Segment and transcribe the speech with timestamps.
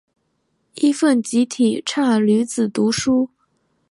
[0.77, 3.29] 尹奉吉提倡女子读书。